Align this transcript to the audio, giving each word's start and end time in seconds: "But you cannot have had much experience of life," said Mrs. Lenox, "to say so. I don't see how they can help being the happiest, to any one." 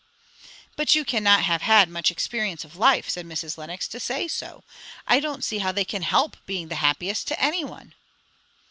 "But 0.75 0.95
you 0.95 1.05
cannot 1.05 1.43
have 1.43 1.61
had 1.61 1.87
much 1.87 2.09
experience 2.09 2.65
of 2.65 2.75
life," 2.75 3.07
said 3.07 3.23
Mrs. 3.27 3.55
Lenox, 3.59 3.87
"to 3.89 3.99
say 3.99 4.27
so. 4.27 4.63
I 5.05 5.19
don't 5.19 5.43
see 5.43 5.59
how 5.59 5.71
they 5.71 5.85
can 5.85 6.01
help 6.01 6.37
being 6.47 6.69
the 6.69 6.75
happiest, 6.81 7.27
to 7.27 7.39
any 7.39 7.63
one." 7.63 7.93